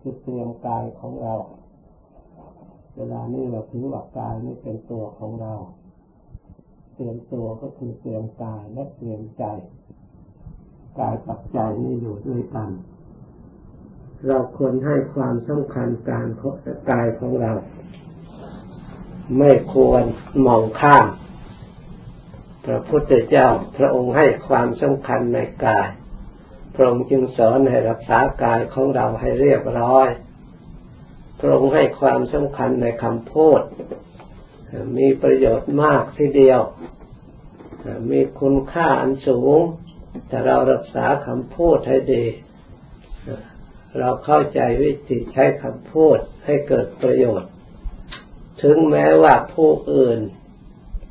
[0.00, 1.34] คือเตรียมกายของเรา
[2.96, 5.54] เวลานี้เราถือว่ากายนี่เป็นตัวของเรา
[6.94, 9.44] เตรียมตัวก็คือเตรียมกายและเตรียมใจ
[10.98, 12.70] กายกับใจนี่อยู่ด้วยกัน
[14.26, 16.26] เราควรให้ความสำคัญการ
[16.90, 17.52] กายของเรา
[19.38, 20.04] ไม่ควร
[20.46, 21.06] มองข้าม
[22.64, 25.88] พระพุทธเจ้าพระองค์ให้ความสำคัญในกาย
[26.80, 30.08] ระองค์จึงสอนให้รักษากายของเราให้เรียบร้อย
[31.40, 33.60] พระองค์ให้ความสำคัญในคำพูด
[34.98, 36.60] มีประโยชน์มากทีเดียว
[38.10, 39.60] มีคุณค่าอันสูง
[40.28, 42.24] แต่เรารักษาคำพูดให้ดี
[43.98, 47.50] เราเข้าใจวิธีใช้คำพูดให้เกิดประโยชน์
[48.62, 50.18] ถึงแม้ว่าผู้อื่น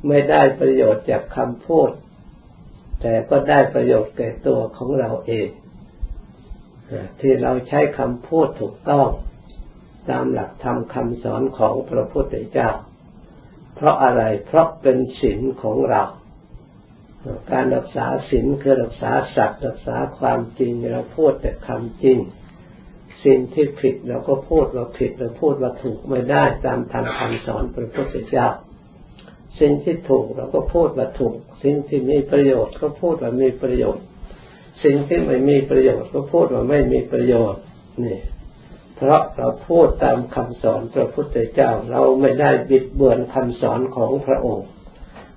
[0.08, 1.90] ไม่ได้ประโยชน์จากคำพูด
[3.00, 5.48] แต่ก็ได้ประโยชน์แก่ตัวของเราเอง
[7.20, 9.08] ที่เราใช้คำพูดถูกต้อง
[10.10, 12.70] ตามหลักธรรมคำสอนของพระพุทธเจ้า
[13.74, 16.02] เพราะอะไร เพราะเป็นศีลของเรา
[17.52, 22.18] การรักษาศีลคือรักษาสัตว์รักษาความจริงเราพูดแต่คำจริง
[23.24, 28.48] สิ่งที่ผิดเราก็พูดว่าผิดเราพูดว่าถูกไม่ได้ตามทางคำสอนพระพุทธเจ้า
[29.60, 34.04] สิ่งที่ถูกเราก็พูดว่าถูกสิ่งที่มีประโยชน์ก็พูดว่ามีประโยชน์
[34.84, 37.62] สิ่งที่ไม่มีประโยชน์ก็พูดว่าไม่มีประโยชน์
[38.04, 38.18] นี่
[38.96, 44.68] เพราะเราพูดตามคำสอนพระพุทธเจ้า เราไม่ได้บิดเบือนคำสอนของพระองค์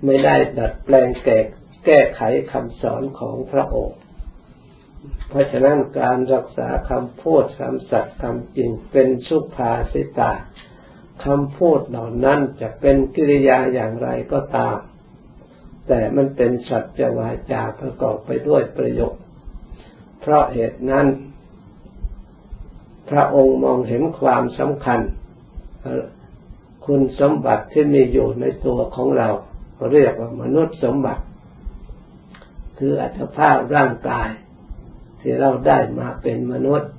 [0.05, 1.39] ไม่ได้ดัดแปลงแก้
[1.85, 2.21] แก้ไข
[2.51, 3.97] คำสอนของพระองค์
[5.29, 10.33] เพราะฉะนั้นการรักษาคำพูดคำสัตย์คำจริงเป็นสุภาษิตา
[11.25, 14.77] คำพูดเหล่านั้นจะเป็นกิริยาอย่างไรก็ตาม
[15.87, 19.12] แต่มันเป็นสัจจวาจาประกอบไปด้วยประโยชน์
[20.23, 21.07] เพราะเหตุนั้น
[23.09, 24.99] พระองค์มองเห็นความสำคัญ
[26.85, 29.29] คุณสมบัติที่มีอยู่ในตัวของเรา
[29.91, 31.23] เรียกว่ามนุษย์สมบัติ
[32.77, 34.29] คืออัตภาพร่างกาย
[35.21, 36.91] ที่เราได้มาเป็นมนุษย์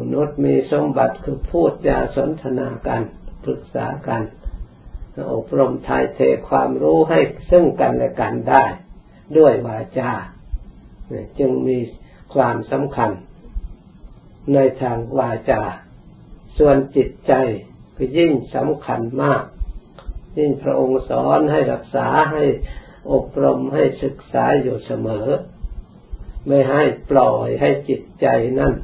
[0.00, 3.02] มนุษย์มีสมบัติคือพูดจาสนทนากัน
[3.44, 4.22] ปรึกษากัน
[5.32, 6.18] อบรมทายเท
[6.48, 7.18] ความรู้ให้
[7.50, 8.64] ซึ่งกันและกันได้
[9.38, 10.12] ด้วยวาจา
[11.38, 11.78] จึงมี
[12.34, 13.10] ความสำคัญ
[14.54, 15.62] ในทางวาจา
[16.58, 17.32] ส่วนจิตใจ
[17.96, 19.42] ก็ยิ่งสำคัญมาก
[20.38, 22.44] ยิ่งพระองค์สอนให้รักษาให้
[23.12, 25.28] อบรมให้ศึกษาอยู่เสมอ
[26.46, 28.26] ไม่ให้ปล่อยให้จิตใจ
[28.58, 28.74] นั่น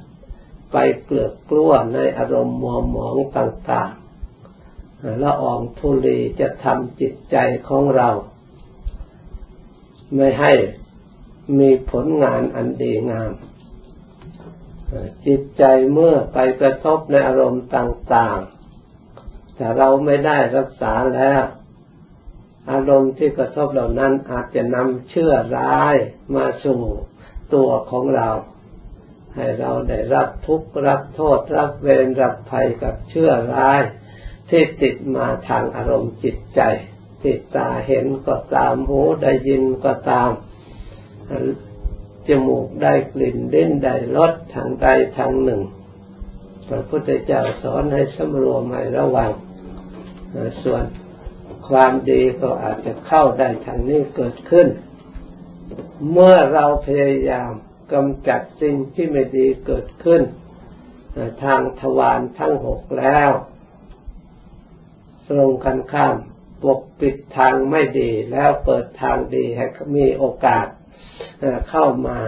[0.72, 7.36] ไปเกลือกกลั้วในอารมณ์มัวหมองต่างๆละอองทุลีจะทำจิตใจ
[7.68, 8.10] ของเรา
[10.16, 10.52] ไม่ให้
[11.58, 13.32] มีผลงานอันดีงาม
[15.26, 21.42] จิตใจเมื่อไปกระทบในอารมณ์ต่างๆ แต่เราไม่ได้รักษาแล้ว
[22.70, 25.96] อารมณ์ที่กระทบเหล่านั้นอาจจะนำเชื่อร้าย
[26.34, 26.82] มาสู่
[27.54, 28.30] ตัวของเรา
[29.34, 33.80] ให้เราได้รับทุกข์รับโทษ รับเวรรับภัยกับเชื่อร้าย
[34.50, 36.60] ที่ติดมาทางอารมณ์จิตใจ
[37.24, 40.30] ติดตาเห็นก็ตามหูได้ยินก็ตาม
[42.28, 44.86] จมูกได้กลิ่นเด่นได้รสทางใด
[45.18, 45.62] ทางหนึ่ง
[46.68, 49.32] พระพุทธเจ้าสอนให้สำรวมให้ระวัง
[50.64, 50.84] ส่วน
[51.68, 54.68] ความดีก็อาจจะเข้าได้ทางนี้เกิดขึ้น
[56.12, 57.50] เมื่อเราพยายาม
[57.92, 60.22] กำจัดสิ่งที่ไม่ดีเกิดขึ้น
[61.44, 63.30] ทางทวารทั้งหกแล้ว
[65.28, 66.16] ตรงกันข้าม
[66.62, 69.66] ปกปิดทางไม่ดีแล้วเปิดทางดีให้
[69.96, 70.66] มีโอกาส
[71.70, 72.18] เข้ามา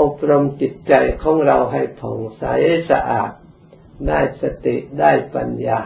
[0.00, 2.44] อบรมจิตใจของเราให้ผ่องใส
[2.90, 3.30] สะอาด
[4.08, 5.80] ได้สติได้ปัญญา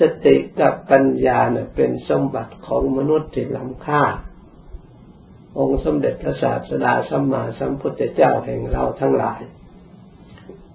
[0.00, 4.04] สติกับปัญญาเนี่ยเป็นสมบัติของมนุษย์ที่ล้ำค่า
[5.58, 9.40] องค์สมเด็จพระศาสดาสัมมาสัมพุทธเจ้าแห่งเราทั้งหลาย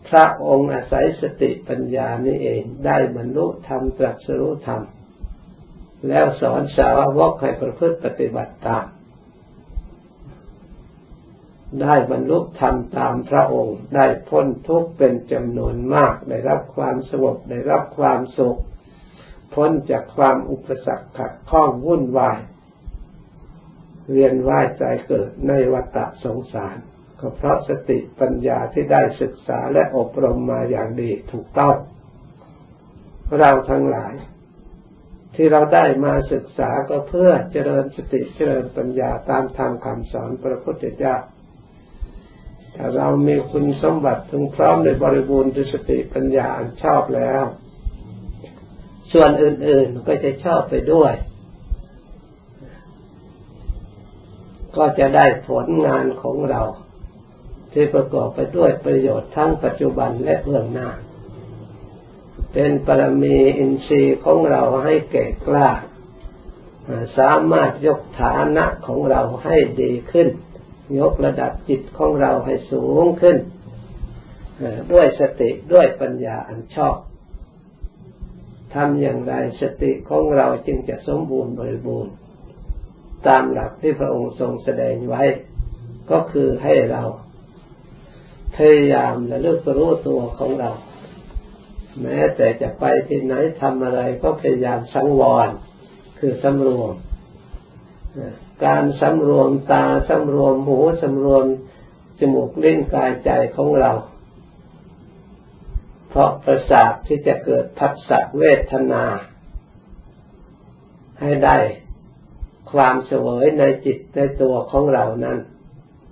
[0.10, 4.81] พระองค์อาศัยสติปัญญานี่เองได้บรรลุธรรมตรัสรู้ธรรม
[6.08, 8.86] แล้วสอนสาวกให้ประพฤติปฏิบัติตาม
[11.81, 18.60] ได้บรรลุธรรมตามพระองค์ ได้พ้นทุกข์เป็นจำนวนมาก ได้รับความสงบได้รับความสุข
[19.54, 22.40] พ้นจากความอุปสรรคขัดข้องวุ่นวาย
[24.12, 26.78] เวียนว่ายใจเกิดในวัฏสงสาร
[27.20, 31.76] ก็เพราะสติปัญญาที่ได้ศึกษาและอบรมมาอย่างดีถูกต้อง
[33.40, 34.14] เราทั้งหลาย
[35.36, 41.16] ที่เราได้มาศึกษาก็เพื่อเจริญสติเจริญปัญญาตามทางคำสอนพระพุทธเจ้า
[42.75, 46.48] ถ้าเรามีคุณสมบัติถึงพร้อมในบริบูรณ์ด้วยสติปัญญา
[46.84, 47.44] ชอบแล้ว
[49.12, 51.14] ส่วนอื่น ๆ ก็จะชอบไปด้วย
[54.78, 56.62] ก็จะได้ผลงานของเรา
[57.74, 60.90] ที่ประกอบไปด้วยประโยชน์ทั้งปัจจุบันและเบื้องหน้า
[62.54, 65.69] เป็นปรมีอินทรีย์ของเราให้แก่กล้า
[67.18, 70.28] สามารถยกฐานะของเราให้ดีขึ้น
[71.00, 73.38] ยกระดับจิตของเราให้สูงขึ้น
[74.91, 76.95] ด้วยสติด้วยปัญญาอันชอบ
[78.74, 82.13] ทำอย่างไรสติของเราจึงจะสมบูรณ์บริบูรณ์
[83.27, 85.24] ตามหลักที่พระองค์ทรงแสดงไว้
[86.12, 87.03] ก็คือให้เรา
[88.56, 90.71] พยายามระลึกรู้ตัวของเรา
[92.01, 95.50] แม้แต่จะไปที่ไหนทำอะไรก็พยายามสังวร
[96.19, 96.94] คือสำรวม
[98.65, 101.45] การสำรวมตาสำรวมหูสำรวม
[102.19, 103.92] จมูกเลิ้นกายใจของเรา
[106.10, 109.04] เพราะประสาทที่จะเกิดพัสะเวทนา
[111.21, 111.57] ให้ได้
[112.71, 115.39] ความเสวยในจิตในตัวของเรานั้น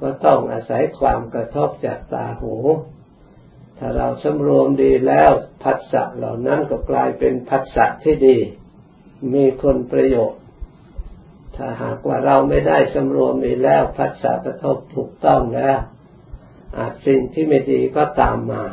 [0.01, 2.55] ก็ต้องอาศัยความกระทบจากตาหู
[3.77, 5.31] ถ้าเราสำรวมดีแล้ว
[5.63, 8.37] พัสสะเหล่านั้นก็กลายเป็นพัสสะที่ดี
[9.33, 10.40] มีคนประโยชน์
[11.55, 15.77] ถ้าหากว่าเราไม่ได้สำรวมอีแล้วพัฒสะกระทบถูกต้องแล้ว
[16.77, 18.63] อาจสิ่งที่ไม่ดีก็ตามมา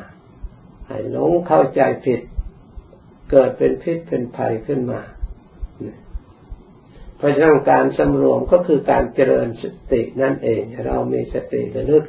[0.87, 2.21] ให้หลงเข้าใจผิด
[3.31, 5.01] เกิดเป็นพิษเป็นภัยขึ้นมา
[7.17, 12.05] เพราะฉะนั้นการสำรวมก็คือการเจริญสตินั่นเอง เรามีสติระลึก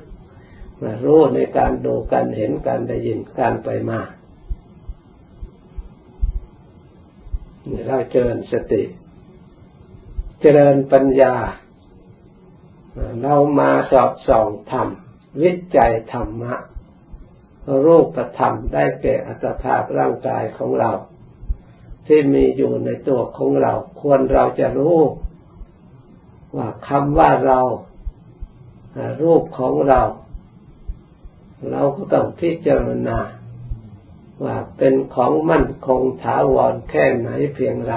[0.81, 4.01] มารู้ในการดูการเห็นการได้ยินการไปมา
[7.87, 8.81] เราเจริญสติ
[10.41, 11.35] เจริญปัญญา
[13.21, 14.87] เรามาสอบส่องธรรม
[15.41, 16.55] วิจัยธรรมะ
[17.85, 20.91] รูปธรรมได้แก่อัตภาพร่างกายของเรา
[22.07, 24.99] ที่มีอยู่ในตัวของเรา ควรเราจะรู้
[26.55, 27.59] ว่าคำว่าเรา
[29.21, 30.01] รูปของเรา
[31.71, 33.19] เราก็ต้องพิจารณา
[34.43, 37.95] ว่าเป็นของมั่นคงถาวรแค่ไหนเพียงไร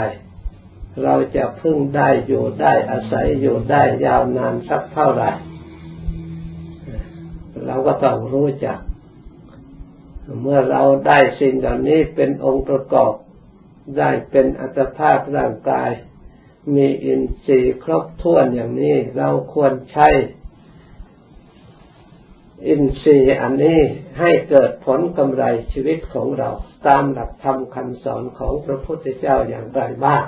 [1.02, 5.30] เราจะพึ่งได้อยู่ได้อาศัยอยู่ได้ยาวนานสักเท่าไหร่
[7.66, 8.78] เราก็ต้องรู้จัก
[10.40, 13.12] เมื่อเราได้สิ่งเหล่านี้เป็นองค์ประกอบ
[13.98, 15.90] ได้เป็นอัตภาพร่างกาย
[16.74, 20.08] มีอินทรีย์ครบถ้วนอย่างนี้ เราควรใช้
[22.68, 23.80] อินทรีย์อันนี้
[24.18, 26.50] ให้เกิดผลกำไรชีวิตของเรา
[26.86, 30.24] ตามหลักธรรมคำสอนของพระพุทธเจ้าอย่างไรบ้าง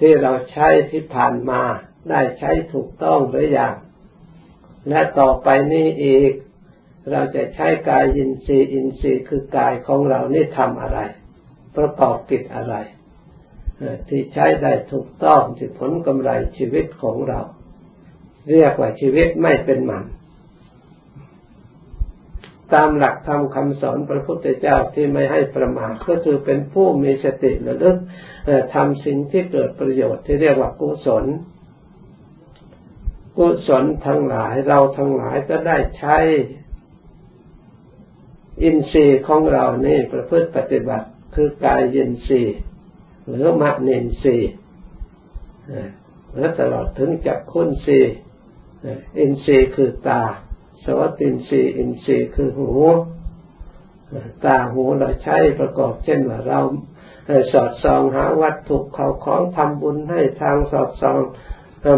[0.00, 1.62] ที่เราใช้ที่ผ่านมา
[2.10, 3.74] ได้ใช้ถูกต้องหรือยัง
[4.88, 6.32] และต่อไปนี้อีก
[7.10, 10.98] เราจะใช้กายอินทรีย์อินทรีย์คือกายของเรานี่ทำอะไร
[11.76, 12.74] ประกอบกิจอะไร
[14.08, 17.40] ที่ใช้ได้ถูกต้องที่ผลกำไรชีวิตของเรา
[18.50, 20.04] เรียกว่าชีวิตไม่เป็นหมัน
[22.74, 27.96] ตามหลักธรรมคำสอนพระพุทธเจ้าที่ไม่ให้ประมาทก็คือเป็นผู้มีสติระลึก
[28.74, 31.24] ทำสิ่งที่เกิดประโยชน์ที่เรียกว่ากุศล
[33.38, 36.18] กุศลทั้งหลายเราทั้งหลายก็ได้ใช้
[38.62, 42.56] อินทรีย์ของเรานี่ประพฤติปฏิบัติคือกายยินทรีย์
[43.28, 44.52] หรือมเนินทรีย์
[46.36, 48.14] และตลอดถึงจักขุนทรีย์
[49.18, 50.22] อินทรีย์คือตา
[50.84, 52.70] สวัสดินทรีย์อินทรีย์คือหู
[54.44, 56.60] ตาหูเราใช้ประกอบเช่นว่าเรา
[57.52, 61.18] สอดส่องหาวัตถุเขาของทำบุญให้ทางสอดส่อง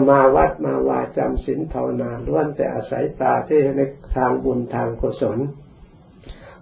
[0.09, 3.81] มาวัดมาวาจำศีลภาวนาล้วนแต่อาศัยตาที่ใน
[4.17, 5.39] ทางบุญทางกุศล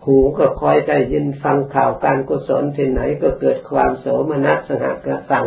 [0.07, 5.47] หูก็คอยได้ยินฟังข่าวการกุศลที่ไหนก็เกิดความโสมนัสสหกระตัง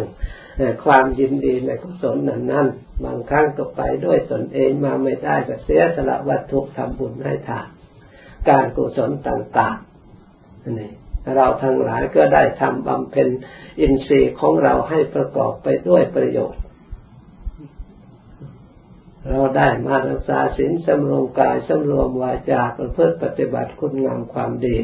[0.86, 2.68] ความยินดีในกุศลนั้นนั้น
[3.04, 7.68] บางครั้งก็ไปด้วยตนเองมาไม่ได้ก็เสียสละวัตถุทำบุญให้ทาน
[8.50, 10.92] การกุศลต่างๆนี่
[11.36, 13.30] เราทั้งหลายก็ได้ทำบำเพ็ญ
[13.80, 16.62] อินทรีย์ของเราให้ประกอบไปด้วยประโยชน์
[19.30, 24.78] เราได้มารักษาศีลสำรวมกายสำรวมวาจารเพื่อปฏิบัติคุณงามความดี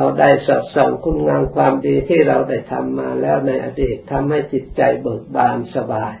[0.00, 6.14] เราได้สอดส่องคุณงามความดีที่เราได้ทำมาแล้วในอดีตทำให้จิตใจเบิกบานสบาย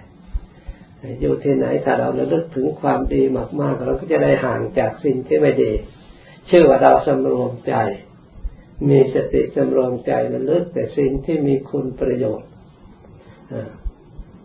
[1.20, 3.22] อยู่ที่ไหนถ้าเราระลึกถึงความดี
[3.60, 5.72] มากๆเราก็จะได้ห่างจากสิ่งที่ไม่ดี
[6.50, 7.74] ชื่อว่าเราสำรวมใจ
[8.88, 12.48] มีสติสำรวมใจระลึกแต่สิ่งที่มีคุณประโยชน์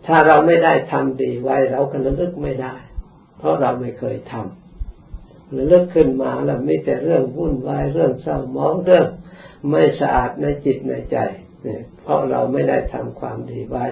[0.06, 2.74] ถ้าเราไม่ได้ทำดีไว้ เราก็ระลึกไม่ได้
[3.38, 4.65] เพราะเราไม่เคยทำ
[5.68, 9.06] เลิกขึ้นมาแล้วไม่แต่เรื่องวุ่นวายเรื่องเศร้าหมองเรื่อง
[9.68, 11.16] ไม่สะอาดในจิตในใจ
[11.62, 13.86] เนี่ยเพราะเราไม่ได้ทำความดีไว้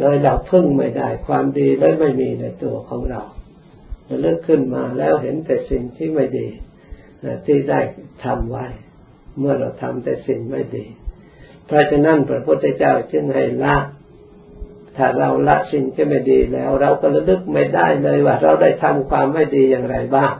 [0.00, 3.22] เลยเราพึ่งไม่ได้ความดีเลยไม่มีในตัวของเรา
[4.20, 6.48] เลิกขึ้นมาแล้วเห็นแต่สิ่งที่ไม่ดี
[7.46, 7.80] ที่ได้
[8.24, 8.66] ทำไว้
[9.38, 10.84] เมื่อเราทำแต่สิ่งไม่ดี
[11.66, 13.76] เพราะฉะนั้นพระพุทธเจ้าจึงให้ละ
[14.98, 20.32] ถ้าเราละสิ่งที่ไม่ดีแล้ว เราก็ระลึกไม่ได้เลยว่า เราได้ทำความไม่ดีอย่างไรบ้าง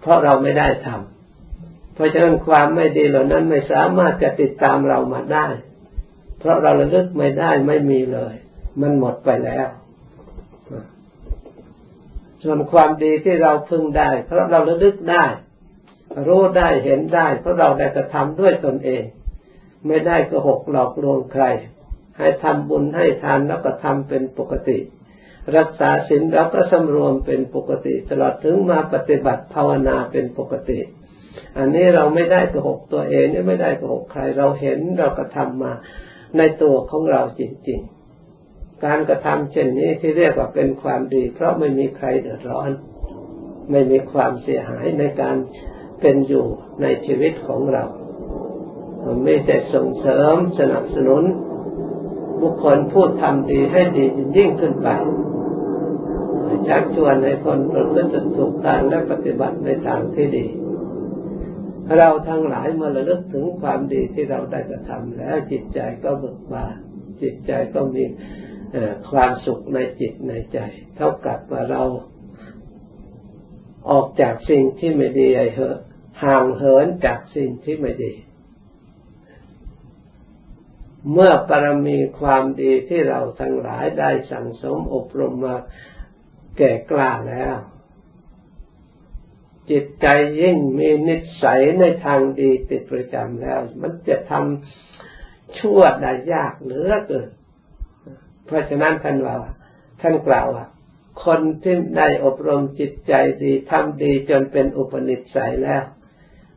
[0.00, 5.46] เพราะเราไม่ได้ทำเพราะฉะนั้นความไม่ดีเหล่านั้นไม่สามารถจะติดตามเรามาได้
[6.38, 8.34] เพราะเราระลึกไม่ได้ไม่มีเลย
[8.80, 9.68] มันหมดไปแล้ว
[12.42, 15.24] ส่วนความดีที่เราพึงได้ เพราะเราระลึกได้
[16.28, 19.02] รู้ได้เห็นได้ เพราะเราได้กระทำด้วยตนเอง
[19.86, 21.44] ไม่ได้ก็หกหลอกลวงใคร
[22.18, 24.78] ให้ทำบุญให้ทานแล้วก็ทำเป็นปกติ
[25.56, 30.78] รักษาศีลแล้วก็สำรวมเป็นปกติ ตลอดถึงมาปฏิบัติภาวนาเป็นปกติ
[31.58, 35.72] อันนี้เราไม่ได้โกหกตัวเองไม่ได้โกหกใคร เราเห็นเราก็ทำมา
[36.36, 37.80] ในตัวของเราจริง
[38.30, 42.70] ๆ การกระทำเช่นนี้ที่เรียกว่าเป็นความดี เพราะไม่มีใครเดือดร้อน
[43.70, 45.36] ไม่มีความเสียหายในการ
[46.00, 46.46] เป็นอยู่
[46.82, 47.84] ในชีวิตของเรา
[49.22, 51.22] ไม่แต่ส่งเสริมสนับสนุน
[52.42, 54.04] บุคคลพูดทำดีให้ดี
[54.36, 54.88] ยิ่งขึ้นไป
[56.68, 60.46] ชักชวนให้คนประพฤติถูกทางและปฏิบัติในทางที่ดี
[61.98, 66.74] เราทั้งหลายเมื่อระลึกถึงความดีที่เราได้กระทำแล้วจิตใจก็เบิกบาน
[67.22, 68.04] จิตใจก็มี
[69.10, 70.58] ความสุขในจิตในใจ
[70.96, 71.82] เท่ากับว่าเรา
[73.90, 75.78] ออกจากสิ่งที่ไม่ดีไอ้เหอะ
[76.24, 78.12] ห่างเหินจากสิ่งที่ไม่ดี
[81.12, 85.56] เมื่อปรมีความดีที่เราทั้งหลายได้สั่งสมอบรมมา
[86.58, 87.56] แก่กล้าแล้ว
[89.70, 90.06] จิตใจ
[90.40, 97.28] ยิ่งมีนิสัยในทางดีติดประจำแล้ว มันจะทำชั่วได้ยากเหลือเกิน
[98.46, 99.36] เพราะฉะนั้นท่านว่า
[100.00, 100.66] ท่านกล่าวว่า
[101.24, 103.12] คนที่ได้อบรมจิตใจ
[103.42, 105.82] ดีทำดีจนเป็นอุปนิสัยแล้ว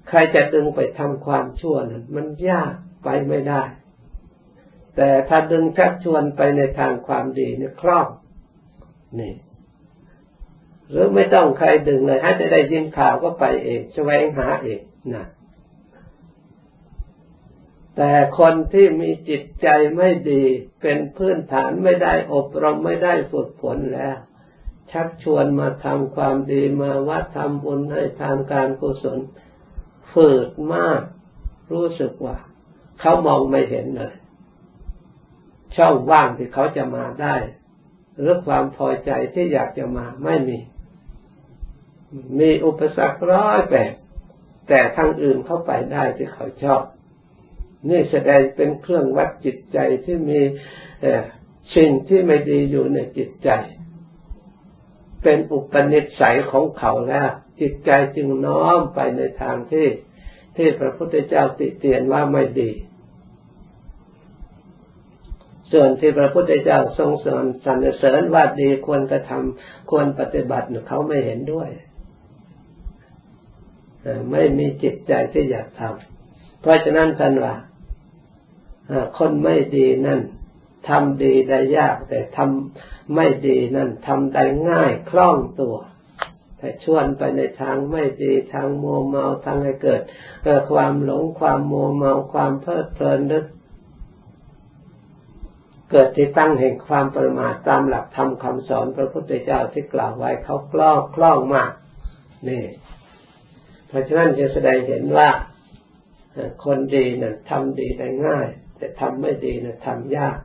[0.08, 3.64] ใครจะดึงไปทำความชั่วนั้นมันยากไปไม่ได้
[4.96, 8.08] แต่ถ้าดึงชักชวนไปในทางความดีเนี่ยคล่อง
[9.20, 9.36] นี่
[10.90, 14.82] หรือไม่ต้องใครดึงเลยให้จะได้ยินข่าวก็ไปเองแสวงหาเอง
[15.16, 15.28] นะ
[17.98, 20.44] แต่คนที่มีจิตใจไม่ดี
[20.82, 24.18] เป็นพื้นฐานไม่ได้อบรมไม่ได้ฝึกฝนแล้ว
[24.92, 29.20] ชักชวนมาทำความดีมาวัดทำบุญให้ทางการกุศล
[30.12, 31.02] ฝืดมาก
[31.72, 32.38] รู้สึกว่า
[33.00, 34.14] เขามองไม่เห็นเลย
[35.76, 37.36] ช่องว่างที่เขาจะมาได้
[38.18, 40.60] หรือความพอใจที่อยากจะมาไม่มี
[42.40, 43.92] มีอุปสรรคร้อยแปด
[44.68, 46.82] แต่ทางอื่นเข้าไปได้ที่เขาชอบ
[47.90, 50.40] นี่แสดงเป็นเครื่องวัดจิตใจที่มี
[51.76, 53.50] สิ่งที่ไม่ดีอยู่ในจิตใจ
[55.24, 57.30] เป็นอุปนิสัยของเขาแล้ว
[57.62, 59.88] จิตใจจึงน้อมไปในทางที่
[60.58, 62.72] ที่พระพุทธเจ้าติเตียนว่าไม่ดี
[65.72, 71.70] ส่วนที่พระพุทธเจ้าทรงสอนสรรเสริญว่าดีควรกระทำควรปฏิบัติเขาไม่เห็นด้วย
[74.32, 77.56] ไม่มีจิตใจที่อยากทำเพราะฉะนั้นท่านว่า
[79.18, 80.22] คนไม่ดีนั่น
[80.90, 85.76] ทำดีได้ยากแต่ทำไม่ดีนั่นทำได้ง่ายคล่องตัว
[86.58, 90.02] แต่ชวนไปในทางไม่ดีทางโมเมาทางให้เกิด
[90.72, 93.46] ความหลงความโมเมาความเพลิดเพลินนึก
[95.92, 101.72] เกิดที่ตั้งแห่งความประมาทตามหลักธรรมคาสอนพระพุทธเจ้าที่กล่าวไว้เขาคล่องคล่องมาก
[102.50, 102.66] นี่
[103.88, 105.30] เพราะฉะนั้นจะแสดงเห็นว่า
[106.66, 110.38] คนดีนะ่ะทำดีได้ง่าย แต่ทำไม่ดีนะ่ะทำยาก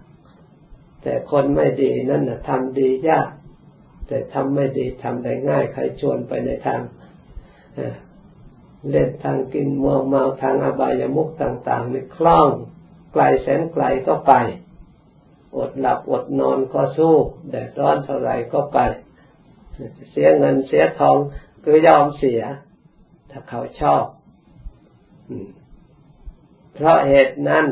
[1.02, 3.30] แต่คนไม่ดีนั่นนะ่ะทำดียาก
[4.08, 6.80] แต่ทำไม่ดีทำได้ง่าย ใครชวนไปในทาง
[8.90, 12.50] เล่นทางกินมัวเมาทางอบายามุขต่างๆนี่คล่อง
[13.12, 14.32] ไกลแสนไกลก็ไป
[15.56, 17.16] อดหลับอดนอนก็สู้
[17.50, 18.78] แดดร้อนเท่าไรก็ไป
[20.10, 21.16] เสียเงินเสียทอง
[21.64, 22.42] ก็ยอมเสีย
[23.30, 24.04] ถ้าเขาชอบ
[26.74, 27.66] เพราะเหตุนั้น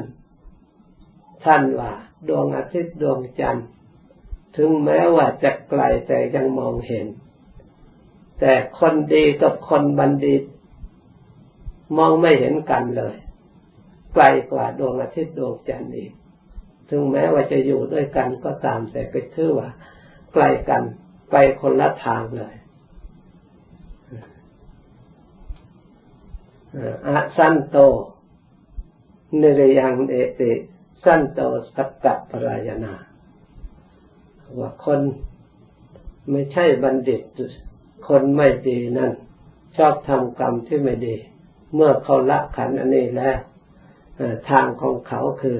[1.45, 1.93] ท่านว่า
[2.29, 3.67] ดวงอาทิตย์ดวงจันทร์
[4.57, 7.07] ถึงแม้ว่าจะไกลแต่ยังมองเห็น
[8.41, 10.43] แต่คนดีกับคนบัณฑิต
[11.97, 13.17] มองไม่เห็นกันเลย
[14.15, 16.13] ไกลกว่าดวงอาทิตย์ดวงจันทร์อีก
[16.89, 19.69] ถึงแม้ว่าจะอยู่ด้วยกันก็ตามแต่ก็ถือว่า
[20.33, 20.83] ใกลกัน
[21.31, 22.55] ไปคนละทางเลย
[27.07, 27.77] อะสันโต
[29.41, 30.53] นิรยังเอติ
[31.05, 31.41] สันโต
[31.75, 32.95] สัตตปรายนา
[34.59, 35.01] ว่าคน
[36.31, 37.23] ไม่ใช่บัณฑิต
[38.09, 39.13] คนไม่ดีนั่น
[39.77, 41.17] ชอบทำกรรมที่ไม่ดี
[41.75, 43.39] เมื่อเขาละขันอันนี้แล้ว
[44.51, 45.59] ทางของเขาคือ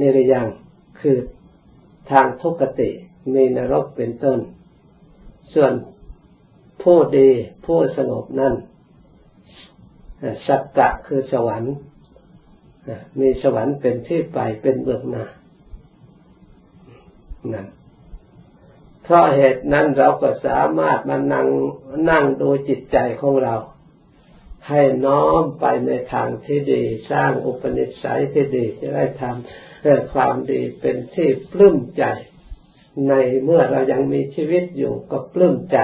[0.00, 0.46] นิรยัง
[1.00, 1.16] คือ
[2.10, 2.90] ทางทุกติ
[3.34, 4.38] มีนรกเป็นต้น
[5.54, 5.72] ส่วน
[6.82, 7.28] ผู้ดี
[7.66, 8.54] ผู้สงบนั่น
[10.46, 11.74] สักกะคือสวรรค์
[13.20, 15.24] มีสวรรค์เป็นที่ไปเป็นเบื้องหน้า
[17.52, 17.66] นั่น
[19.02, 21.46] เพราะเหตุนั้นเราก็สามารถมานั่ง
[22.10, 23.54] นั่งดูจิตใจของเรา
[24.68, 32.04] ให้น้อมไปในทางที่ดี สร้างอุปนิสัยที่ดีจะได้ทำความดีเป็นที่ปลื้มใจ
[33.08, 33.14] ใน
[33.44, 35.78] เมื่อเรายังมีชีวิตอยู่ก็ปลื้มใจ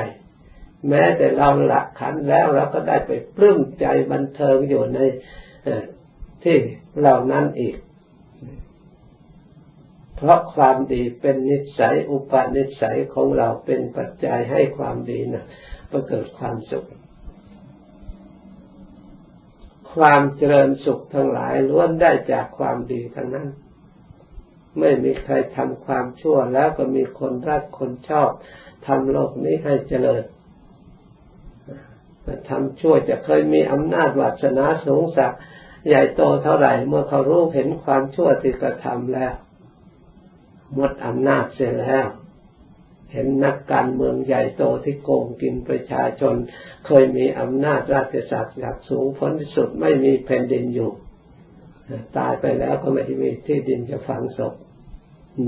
[0.88, 4.98] แม้แต่เราหลักขันแล้วเราก็ได้ไปปลื้มใจบันเทิงอยู่ใน
[6.44, 6.58] ที่
[6.98, 7.76] เหล่านั้นอีก
[10.16, 15.44] เพราะความดีเป็นนิสัยอุปนิสัยของเราเป็นปัจจัยให้ความดีนะ
[15.90, 16.86] ประเกิดความสุข
[19.94, 23.48] ความเจริญสุขทั้งหลายล้วนได้จากความดีทั้งนั้น
[24.78, 28.30] ไม่มีใครทำความชั่วแล้วก็มีคนรักคนชอบ
[28.86, 30.22] ทำโลกนี้ให้เจริญ
[32.48, 35.32] ทำชั่วจะเคยมีอำนาจวาสนาสูงสัก
[35.86, 39.34] ใหญ่โตเท่าไหร่ เมื่อเขารู้เห็นความชั่วที่กระทำแล้ว
[40.74, 42.06] หมดอำนาจเสียแล้ว
[43.12, 46.34] เห็นนักการเมืองใหญ่โตที่โกงกินประชาชน
[46.86, 50.90] เคยมีอำนาจราชสัตว์หลักสูงพ้นที่สุดไม่มีแผ่นดินอยู่
[52.16, 54.54] ตายไปแล้วก็ไม่มีที่ดินจะฝังศพ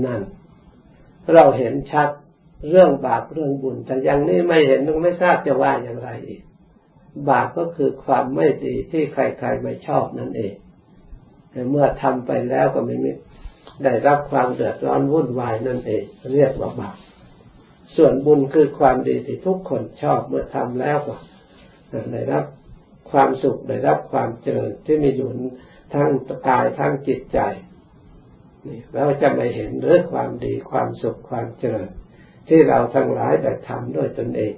[0.05, 0.21] นั่น
[1.33, 2.09] เราเห็นชัด
[2.69, 6.41] เรื่องบาปเรื่องบุญ แต่ยังนี้ไม่เห็นต้องไม่ทราบจะว่าอย่างไรอีก
[7.29, 10.53] บาปก็คือความไม่ดีที่ใครๆไม่ชอบนั่นเอง
[11.51, 12.95] แต่เมื่อทำไปแล้วก็ไม่
[13.83, 16.97] ได้รับความเดือดร้อนวุ่นวายนั่นเอง เรียกว่าบาป
[17.95, 21.15] ส่วนบุญคือความดีที่ทุกคนชอบเมื่อทำแล้วก็
[22.13, 22.45] ได้รับ
[23.11, 25.29] ความสุขได้รับความเจริญที่มีอยู่
[25.93, 26.09] ทั้ง
[26.47, 27.39] กายทั้งจิตใจ
[28.67, 31.89] นี่เราจะไม่เห็นเรื่องความดีความสุขความเจริญ
[32.47, 34.53] ที่เราทั้งหลายได้ทำด้วยตนเอง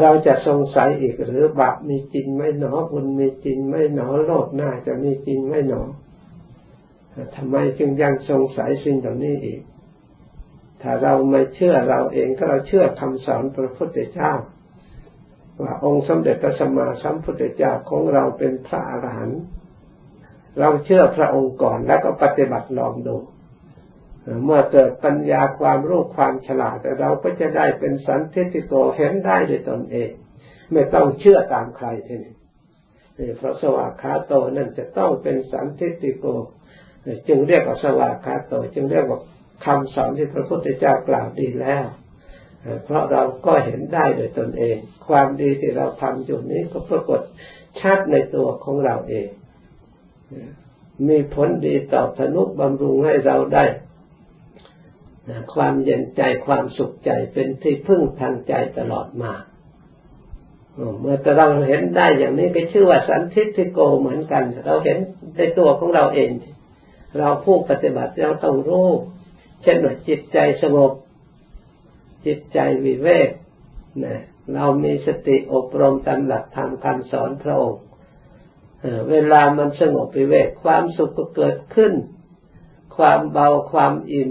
[0.00, 5.82] เราจะสงสัยอีกหรือบาปมีจริงไม่หนอบุญมีจริงไม่หนอโลกหน้าจะมีจริงไม่หนอ
[7.36, 9.60] ทำไมจึงยังสงสัยสิ่งเหล่านี้อีก
[10.82, 14.32] ถ้าเราไม่เชื่อเราเองก็เราเชื่อคำสอนพระพุทธเจ้า
[15.62, 19.42] ว่าองค์สมเด็จพระสัมมาสัมพุทธเจ้าของเราเป็นพระอรหันต์
[20.58, 23.16] เราเชื่อพระองค์ก่อนแล้วก็ปฏิบัติลองดู
[24.44, 30.10] เมื่อเกิดปัญญาความรู้ความฉลาดแต่เราก็จะได้เป็นสันทิติโกเห็นได้ด้วยตนเอง
[30.72, 32.34] ไม่ต้องเชื่อตามใครทีนี้
[33.36, 36.26] เพราะสวากขาโตนั่นจะต้องเป็นสันทิติโก
[37.28, 39.20] จึงเรียกว่าสวากขาโต จึงเรียกว่า
[39.64, 41.86] คำสอนที่พระพุทธเจ้ากล่าวดีแล้ว
[42.84, 44.76] เพราะเราก็เห็นได้โดยตนเอง
[45.08, 47.20] ความดีที่เราทำอยู่นี้ก็ปรากฏ
[47.80, 49.28] ชัดในตัวของเราเอง
[51.08, 53.64] มีผลดีตอบทนุบำรุงให้เราได้
[55.54, 59.32] ความเย็นใจความสุขใจเป็นที่พึ่งทางใจตลอดมา
[61.00, 64.98] เมื่อเราเห็นได้อย่างนี้ก็ชื่อว่าสันทิฏฐิโกเหมือนกัน เราเห็น
[65.36, 66.30] ในตัวของเราเอง
[67.18, 68.88] เราผู้ปฏิบัติเราต้องรู้
[69.62, 70.92] เช่นว่าจิตใจสงบ
[72.26, 73.30] จิตใจวิเวก
[74.04, 74.20] นะ
[74.54, 77.84] เรามีสติอบรมตามหลักธรรมคำสอนพระองค์
[79.10, 81.92] เวลามันสงบวิเวกความสุขก็เกิดขึ้น
[82.96, 84.30] ความเบาความอิ่ม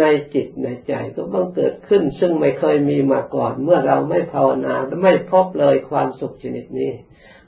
[0.00, 6.92] ในจิตในใจก็บังเกิดขึ้น ซึ่งไม่เคยมีมาก่อน เมื่อเราไม่ภาวนาไม่พบเลยความสุขชนิดนี้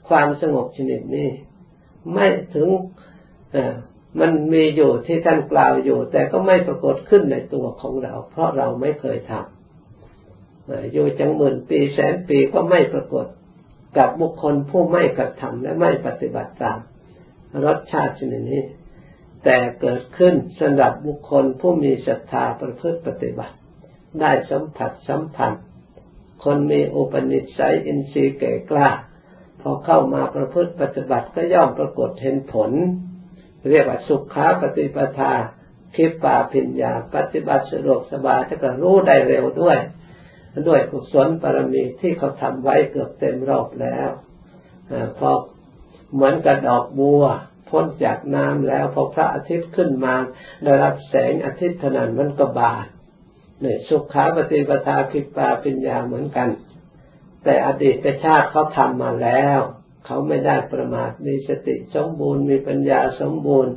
[0.09, 1.29] ความสงบชนิดนี้
[2.13, 2.69] ไม่ถึง
[4.19, 13.25] มันมีอยู่ที่ท่านกล่าวอยู่ แต่ก็ไม่ปรากฏขึ้นในตัวของเรา เพราะเราไม่เคยทำอยู่จังหมื่นปีแสนปีก็ไม่ปรากฏ
[13.97, 16.79] กับบุคคลผู้ไม่กระทำและไม่ปฏิบัติตาม
[17.65, 18.63] รสชาติชนิดนี้
[19.43, 23.55] แต่เกิดขึ้นสำหรับบุคคลผู้มีศรัทธาประพฤติปฏิบัติ
[24.19, 25.63] ได้สัมผัสสัมพันธ์
[26.43, 28.89] คนมีอุปนิสัยอินทรีย์แก่กล้า
[29.61, 32.71] พอเข้ามาประพฤติปฏิบัติก็ย่อมปรากฏเห็นผล
[33.71, 35.33] เรียกว่าสุขาปฏิปทา
[35.95, 39.77] คิปปาพิญญา ปฏิบัติสะดวกสบายถ้าก็รู้ได้เร็วด้วย
[40.67, 44.09] ด้วยกุศลปรมีที่เขาทำไว้เกือบเต็มรอบแล้ว
[44.91, 45.31] อพอ
[46.13, 47.23] เหมือนกับดอกบัว
[47.69, 50.15] พ้นจากน้ำแล้วพอพระอาทิตย์ขึ้นมา
[50.63, 52.85] ได้รับแสงอาทิตย์เท่านั้นมันก็บาน
[53.61, 56.49] เนี่ยสุขาปฏิปทาคิปาปัญญาเหมือนกัน
[57.43, 59.59] แต่อดีตชาติเขาทำมาแล้ว
[60.05, 63.73] เขาไม่ได้ประมาทมีสติสมบูรณ์มีปัญญาสมบูรณ์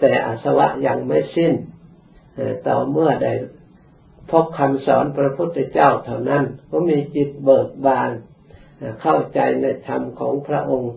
[0.00, 1.52] แต่อาสวะยังไม่สิ้น
[2.66, 3.32] ต่อเมื่อได้
[4.30, 8.10] พบคำสอนพระพุทธเจ้าเท่านั้น ก็มีจิตเบิกบาน
[9.02, 10.94] เข้าใจในธรรมของพระองค์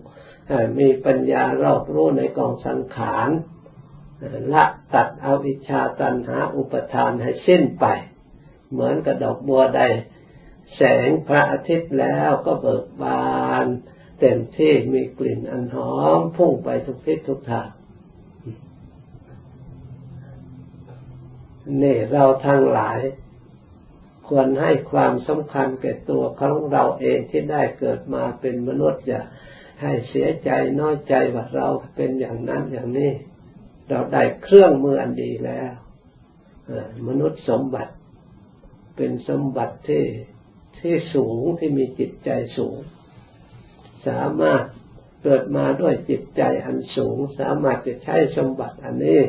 [0.79, 3.29] มีปัญญารอบรู้ในกองสังขาร
[4.53, 7.85] ละตัดเอาวิชาตันหาอุปทานให้สิ้นไป
[8.71, 9.81] เหมือนกระดอกบัวใด
[10.75, 13.65] แสงพระอาทิตย์แล้วก็เบิกบาน
[14.25, 17.69] เต็มที่มีกลิ่นอันหอมพุ่งไปทุกทิศทุกทาง
[21.81, 22.99] นี่เราทั้งหลาย
[24.27, 29.21] ควรให้ความสำคัญแก่ตัวของเราเองที่ได้เกิดมาเป็นมนุษย์อย่า
[29.81, 33.11] ให้เสียใจน้อยใจว่าเราเป็นอย่างนั้นอย่างนี้
[33.89, 35.71] เราได้เครื่องมืออันดีแล้ว
[37.07, 37.93] มนุษย์สมบัติ
[38.95, 40.05] เป็นสมบัติที่
[40.79, 42.77] ที่สูงที่มีจิตใจสูง
[44.07, 44.63] สามารถ
[45.23, 49.21] เกิดมาด้วยจิตใจอันสูง สามารถจะใช้สมบัติอันนี้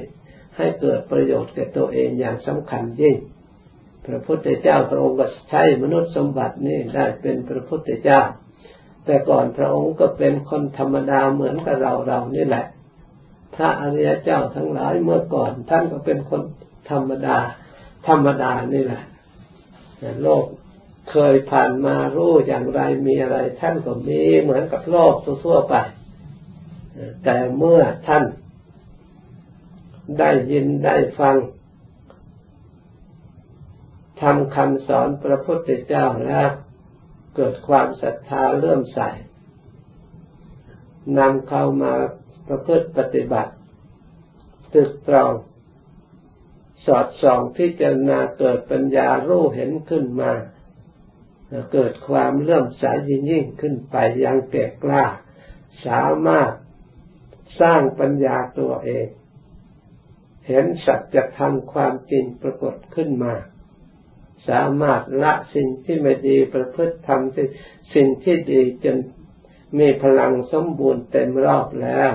[0.57, 3.17] ให้เกิดประโยชน์แก่ตัวเองอย่างสำคัญยิ่ง
[4.07, 8.21] พระพุทธเจ้าพระองค์ก็ใช้มนุษย์สมบัตินี้ได้เป็นพระพุทธเจ้า
[9.05, 12.65] แต่ก่อนพระองค์ก็เป็นคนธรรมดาเหมือนกับเราเรานี่แหละ
[13.55, 16.43] พระอริยเจ้าทั้งหลายเมื่อก่อนท่านก็เป็นคน
[16.91, 17.37] ธรรมดา
[18.09, 19.03] ธรรมดานี่แหละ
[20.23, 20.45] โลก
[21.11, 25.15] เคยผ่านมารู้อย่างไรมีอะไร ท่านก็มีเหมือนกับโลก
[25.45, 25.75] ทั่วไป
[27.25, 28.25] แต่เมื่อท่าน
[30.19, 31.37] ได้ยินได้ฟัง
[34.21, 36.49] ทำคำสอนพระพุทธเจ้าแล้ว
[37.37, 39.11] เกิดความศรัทธาเลื่มใส่
[41.19, 41.95] นำเข้ามา
[42.49, 43.53] ประพฤติปฏิบัติ
[44.75, 45.33] ตึกตรอง
[46.87, 50.33] สอดส่องพิจารณาเกิดปัญญารู้เห็นขึ้นมา
[51.73, 55.05] เกิดความเลื่อมใสยิ่งยิ่งขึ้นไปยังแก่กล้า
[55.87, 56.53] สามารถ
[57.61, 59.09] สร้างปัญญาตัวเอง
[60.47, 63.35] เห็นสัจธรรมความจริงปรากฏขึ้นมา
[64.49, 68.97] สามารถละสิ่งที่ไม่ดีประพฤติทำสิ่งที่ดีจน
[69.79, 72.13] มีพลังสมบูรณ์เต็มรอบแล้ว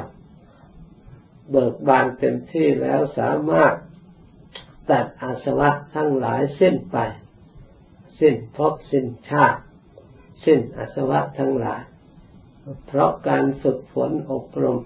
[1.52, 3.73] เบิกบานเต็มที่แล้วสามารถ
[4.89, 6.97] ตัดอาสวะทั้งหลายเส้นไป
[8.19, 9.62] สิ้นภพสิ้นชาติ
[10.45, 11.82] สิ้นอสวะทั้งหลาย
[12.88, 14.79] เพราะการฝึกฝนอบรม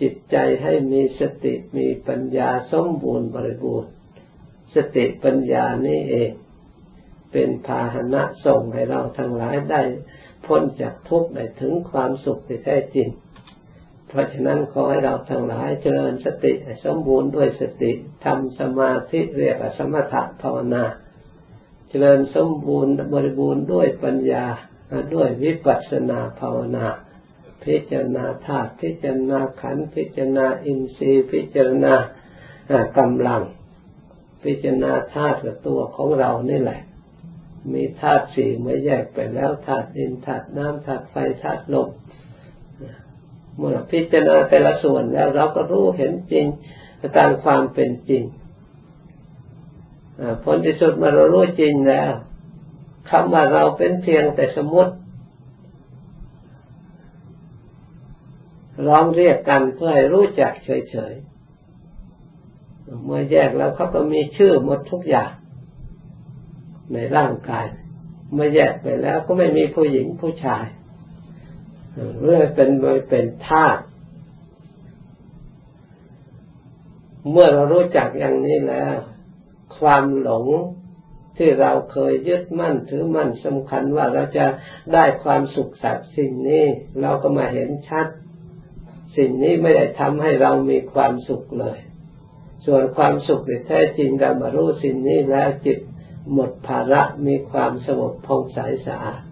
[0.00, 3.90] จิตใจให้มีสติมีปัญญาสมบูรณ์บริบูรณ์
[4.74, 6.30] สติปัญญานี้เอง
[7.32, 9.82] เป็นพาหนะส่งให้เราทั้งหลายได้
[10.46, 13.08] พ้นจากทุกข์ได้ถึงความสุขที่แท้จริง
[14.08, 16.52] เพราะฉะนั้นขอให้เราทั้งหลายเจริญสติ
[16.84, 17.92] สมบูรณ์ด้วยสติ
[18.24, 20.84] ทำสมาธิเรียกสมถะภาวนา
[21.94, 24.44] เจริญสมบูรณ์บริบูรณ์ด้วยปัญญา
[25.14, 26.86] ด้วยวิปัสสนาภาวนา
[27.64, 31.94] พิจารณาธาตุพิจารณาขันธ์พิจารณาอินทรีย์พิจารณา
[32.98, 33.42] กำลัง
[34.44, 36.80] พิจารณาธาตุกับตัวของเรานี่แหละ
[37.72, 41.88] มีธาตุสี่ไม่แยกไปแล้วธาตุดินธาตุน้ำธาตุไฟธาตุลม
[43.56, 46.46] เมื่อพิจารณาแต่ละส่วนแล้วเราก็รู้เห็นจริง
[47.18, 48.24] ตามความเป็นจริง
[50.44, 52.12] ผลที่สุดมาเรารู้จริงแล้ว
[53.10, 54.92] คำว่าเราเป็นเพียงแต่สมมติ
[58.86, 65.32] ร้องเรียกกันเพื่อให้รู้จักเฉยๆ เมื่อแยกแล้วเขาก็มีชื่อหมดทุกอย่าง
[66.92, 67.66] ในร่างกาย
[68.32, 70.64] เมื่อแยกไปแล้วก็ไม่มีผู้หญิงผู้ชาย
[72.22, 72.70] เรื่อเป็น
[73.08, 73.82] เป็นธาตุ
[77.30, 78.96] เมื่อเรารู้จักอย่างนี้แล้ว
[79.82, 80.46] ความหลง
[81.38, 84.46] ที่เราเคยยึดมั่นถือมั่นสำคัญว่าเราจะ
[84.94, 86.64] ได้ความสุขสัตว์สิ่งนี้
[87.00, 88.06] เราก็มาเห็นชัด
[89.16, 91.78] สิ่งนี้ไม่ได้ทำให้เรามีความสุขเลย
[92.66, 95.78] ส่วนความสุขที่แท้จริงเรามารู้สิ่งนี้แล้วจิต
[96.32, 99.22] หมดภาระมีความสงบพองใสสะอาด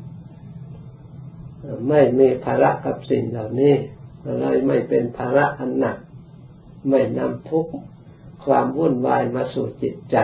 [1.88, 3.74] ไม่มีภาระกับสิ่งเหล่านี้
[4.40, 5.98] เลยไม่เป็นภาระอันหนัก
[6.88, 7.72] ไม่นำทุกข์
[8.44, 10.16] ความวุ่นวายมาสู่จิตใจ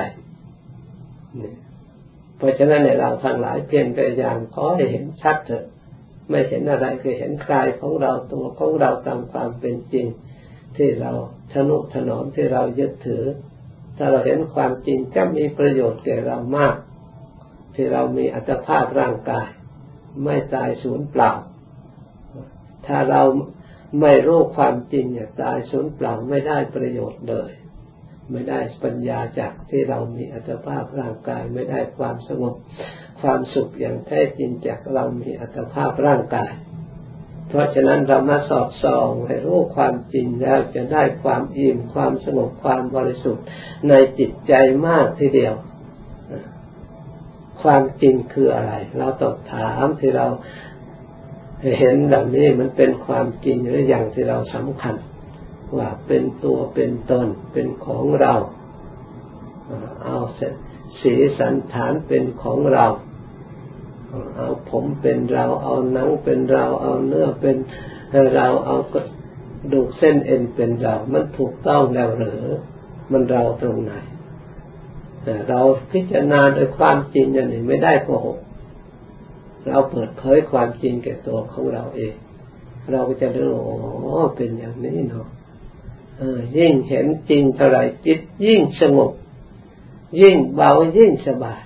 [2.36, 5.64] เพราะฉะนั้นในเราทั้งหลายเพียงแต่อย่างขอให้เห็นชัดเถอะ
[6.28, 10.06] ไม่เห็นอะไรคือเห็นกายของเราตัวของเราตามความเป็นจริง
[10.76, 11.12] ที่เรา
[11.52, 13.24] ทนุถนอมที่เรายึดถือ
[13.96, 16.76] ถ้าเราเห็นความจริงจะมีประโยชน์แก่เรามาก
[17.74, 19.48] ที่เรามีอัตภาพร่างกาย
[20.24, 21.32] ไม่ตายสูญเปล่า
[22.86, 23.22] ถ้าเรา
[24.00, 27.50] ไม่รู้ความจริงเนี่ยตายสูญเปล่าไม่ได้ประโยชน์เลย
[28.30, 32.54] ไม่ได้ปัญญาจากที่เรามีอัตภาพร่างกาย ไม่ได้ความสงบ
[33.20, 36.52] ความสุขอย่างแท้จริงจากเรามีอัตภาพร่างกาย
[37.48, 43.44] เพราะฉะนั้นเรามาสอดส่องให้รู้ความจริงแล้วจะได้ความอิ่มความสงบความบริสุทธิ์
[43.88, 44.52] ในจิตใจ
[44.86, 45.54] มากทีเดียว
[47.62, 50.26] ความจริงคืออะไร เราต้องถามที่เรา
[51.78, 54.94] เห็นแบบนี้มันเป็นความจริงหรืออย่างที่เราสำคัญ
[55.76, 58.34] ว่าเป็นตัวเป็นตนเป็นของเรา
[60.04, 60.18] เอา
[61.00, 62.86] สีสันฐานเป็นของเรา
[64.36, 67.56] เอาผมเป็นเรา เอาหนังเป็นเรา เอาเนื้อเป็น
[68.34, 69.04] เราเอากระ
[69.72, 72.44] ดูกเส้นเอ็นเป็นเรา มันถูกต้องแล้วหรือ
[73.12, 73.92] มันเราตรงไหน
[75.48, 75.60] เรา
[75.92, 78.38] พิจารณาโดยความจริงอย่างนี้ไม่ได้โกหก
[79.66, 82.14] เราเปิดเผยความจริงแก่ตัวของเราเอง
[82.92, 85.26] เราก็จะรู้โอ้เป็นอย่างนี้เนาะ
[86.58, 89.12] ยิ่งเห็นจริงเท่าไรจิตยิ่งสงบ
[90.20, 91.62] ยิ่งเบายิ่งสบาย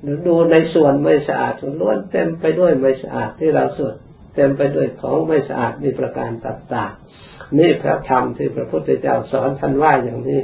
[0.00, 3.94] หรือดูในส่วนไม่สะอาดล้วนเต็มไปด้วยไม่สะอาดที่เราสวด
[4.34, 10.42] เต็มไปด้วยของไม่สะอาดมีประการต่างๆนี่พระธรรมที่พระพุทธเจ้าสอนท่านว่าอย่างนี้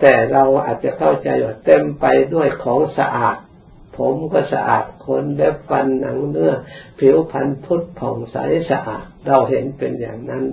[0.00, 3.36] แต่เราอาจจะเข้าใจว่าเต็มไปด้วยของสะอาด
[3.98, 6.52] ผมก็สะอาดขนเล็บฟันหนังเนื้อ
[6.98, 8.36] ผิวพรรณพุทธผ่องใส
[8.70, 10.44] สะอาด เราเห็นเป็นอย่างนั้น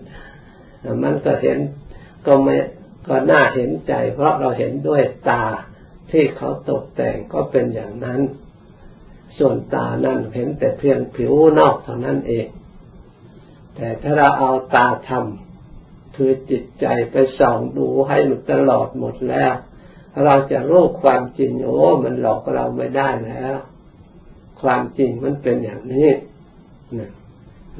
[1.04, 1.60] มันก็เห็น
[2.26, 2.56] ก็ไม่
[3.08, 5.44] ก็น่าเห็นใจ เพราะเราเห็นด้วยตา
[6.12, 8.22] ที่เขาตกแต่งก็เป็นอย่างนั้น
[9.38, 12.48] ส่วนตานั่นเห็นแต่เพียงผิวนอกเท่านั้นเอง
[13.76, 19.54] แต่ถ้าเราเอาตาทำคือจิตใจไปส่องดูให้มันตลอดหมดแล้ว
[20.24, 23.58] เราจะรู้ความจริงโอ้มันหลอกเราไม่ได้แล้ว
[24.62, 26.10] ความจริงมันเป็นอย่างนี้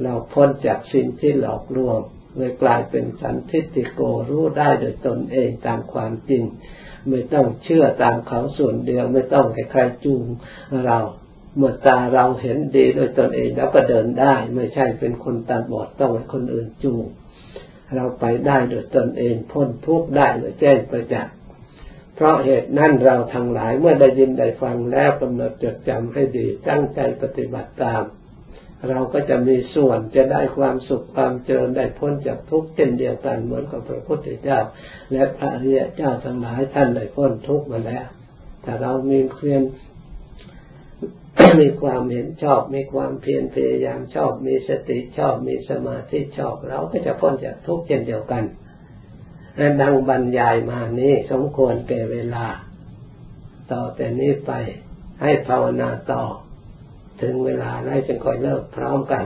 [0.02, 2.00] เราพ้นจากสิ่งที่หลอกลวง
[2.38, 6.44] เลยกลายเป็นสันทิติโกรู้ได้โดยตนเองตามความจริง
[7.10, 10.24] ไม่ต้องเชื่อตามเขาส่วนเดียวไม่ต้องให้ใครจูง
[10.86, 11.00] เรา
[11.56, 17.04] เมื่อตาเราเห็นดีโดยตนเองแล้วก็เดินได้ ไม่ใช่เป็นคนตาบอดต้องให้คนอื่นจูง
[17.96, 21.34] เราไปได้โดยตนเองพ้นทุกข์ได้โดยแจ้งประจักษ์
[22.16, 28.04] เพราะเหตุนั้นเราทั้งหลายเมื่อได้ยินได้ฟังแล้วกำหนดจดจำให้ดีตั้งใจปฏิบัติตาม
[28.90, 34.60] เราก็จะมีส่วนจะได้ความสุขความเจริญได้พ้นจากทุกข์เช่นเดียวกันเหมือนกับพระพุทธเจ้า
[35.12, 38.06] และพระอริยเจ้าทั้งหลายท่านได้พ้นทุกข์มาแล้ว
[38.62, 39.64] แต่เรามีเพียร
[41.60, 48.44] มีความเห็นชอบ มีความเพียรพยายามชอบ มีสติชอบ มีสมาธิชอบ เราก็จะพ้นจากทุกข์เช่นเดียวกัน
[49.82, 52.46] ดังบรรยายมานี้สมควรแก่เวลา
[53.72, 54.52] ต่อแต่นี้ไป
[55.22, 56.24] ให้ภาวนาต่อ
[57.22, 59.24] ถึงเวลาแล้วจึงค่อยเลิกพร้อมกัน